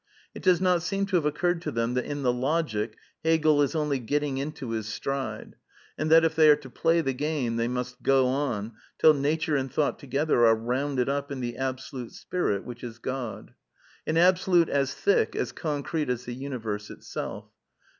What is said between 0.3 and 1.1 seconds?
It does not seem